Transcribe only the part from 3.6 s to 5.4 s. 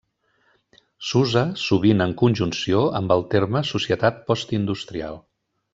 societat postindustrial.